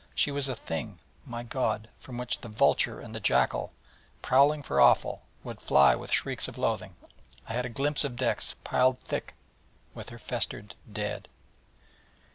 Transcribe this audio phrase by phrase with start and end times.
[0.15, 0.97] She was a thing,
[1.27, 3.71] my God, from which the vulture and the jackal,
[4.23, 6.95] prowling for offal, would fly with shrieks of loathing.
[7.47, 9.35] I had a glimpse of decks piled thick
[9.93, 11.27] with her festered dead.